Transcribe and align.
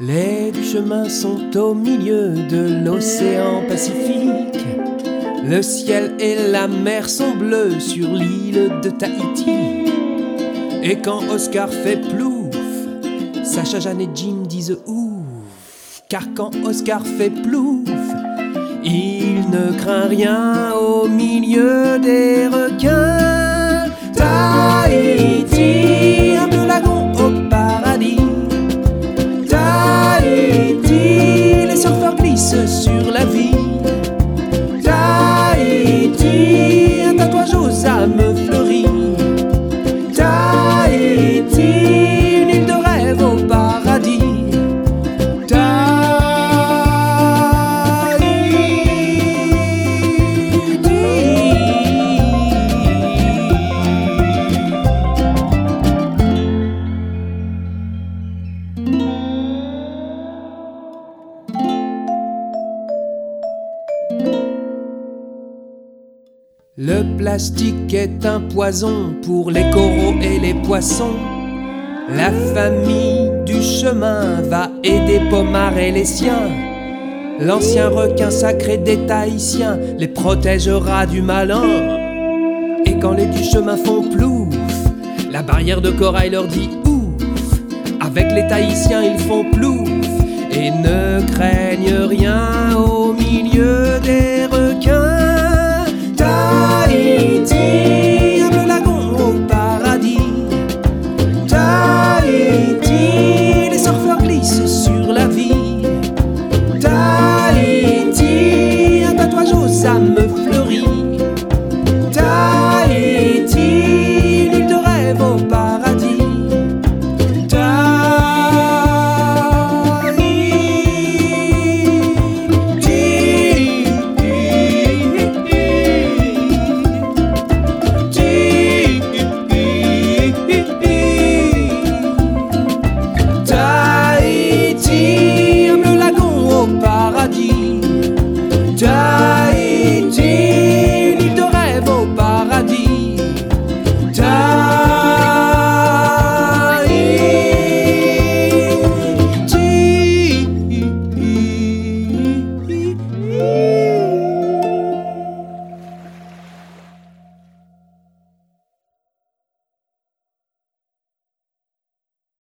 Les 0.00 0.52
chemins 0.62 1.08
sont 1.08 1.56
au 1.56 1.74
milieu 1.74 2.34
de 2.48 2.84
l'océan 2.84 3.62
Pacifique. 3.68 4.64
Le 5.44 5.62
ciel 5.62 6.14
et 6.20 6.34
la 6.50 6.68
mer 6.68 7.08
sont 7.08 7.34
bleus 7.36 7.80
sur 7.80 8.08
l'île 8.08 8.70
de 8.82 8.90
Tahiti. 8.90 9.86
Et 10.82 10.98
quand 11.02 11.22
Oscar 11.30 11.68
fait 11.70 11.96
plouf, 11.96 12.54
Sacha, 13.44 13.80
Jeanne 13.80 14.00
et 14.00 14.08
Jim 14.14 14.42
disent 14.48 14.78
ouf. 14.86 15.24
Car 16.08 16.22
quand 16.34 16.50
Oscar 16.64 17.04
fait 17.04 17.30
plouf, 17.30 17.88
il 18.88 19.50
ne 19.50 19.72
craint 19.76 20.08
rien 20.08 20.72
au 20.72 21.08
milieu 21.08 21.98
des 21.98 22.46
requins. 22.46 23.37
Le 66.80 67.02
plastique 67.16 67.92
est 67.92 68.24
un 68.24 68.38
poison 68.38 69.12
pour 69.26 69.50
les 69.50 69.68
coraux 69.70 70.14
et 70.22 70.38
les 70.38 70.54
poissons. 70.54 71.16
La 72.08 72.30
famille 72.30 73.32
du 73.44 73.60
chemin 73.60 74.42
va 74.42 74.70
aider 74.84 75.20
Pomard 75.28 75.76
et 75.76 75.90
les 75.90 76.04
siens. 76.04 76.48
L'ancien 77.40 77.88
requin 77.88 78.30
sacré 78.30 78.78
des 78.78 79.06
Tahitiens 79.06 79.76
les 79.98 80.06
protégera 80.06 81.04
du 81.06 81.20
malin. 81.20 81.64
Et 82.86 82.96
quand 83.00 83.14
les 83.14 83.26
du 83.26 83.42
chemin 83.42 83.76
font 83.76 84.08
plouf, 84.08 84.54
la 85.32 85.42
barrière 85.42 85.80
de 85.80 85.90
corail 85.90 86.30
leur 86.30 86.46
dit 86.46 86.70
ouf. 86.86 87.58
Avec 88.00 88.30
les 88.30 88.46
Tahitiens 88.46 89.02
ils 89.02 89.18
font 89.18 89.44
plouf 89.50 89.88
et 90.52 90.70
ne 90.70 91.08
milieu 91.32 91.67